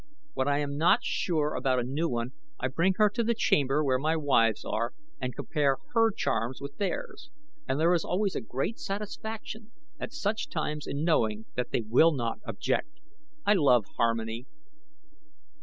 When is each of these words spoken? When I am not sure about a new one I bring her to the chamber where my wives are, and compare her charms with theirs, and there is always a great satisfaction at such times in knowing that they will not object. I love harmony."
When 0.33 0.47
I 0.47 0.57
am 0.57 0.77
not 0.79 1.03
sure 1.03 1.53
about 1.53 1.77
a 1.79 1.83
new 1.83 2.09
one 2.09 2.31
I 2.59 2.69
bring 2.69 2.95
her 2.95 3.07
to 3.11 3.23
the 3.23 3.35
chamber 3.35 3.83
where 3.83 3.99
my 3.99 4.15
wives 4.17 4.65
are, 4.65 4.93
and 5.19 5.35
compare 5.35 5.77
her 5.93 6.11
charms 6.11 6.59
with 6.59 6.77
theirs, 6.77 7.29
and 7.67 7.79
there 7.79 7.93
is 7.93 8.03
always 8.03 8.35
a 8.35 8.41
great 8.41 8.79
satisfaction 8.79 9.69
at 9.99 10.11
such 10.11 10.49
times 10.49 10.87
in 10.87 11.03
knowing 11.03 11.45
that 11.53 11.69
they 11.69 11.81
will 11.81 12.13
not 12.13 12.39
object. 12.47 12.99
I 13.45 13.53
love 13.53 13.85
harmony." 13.97 14.47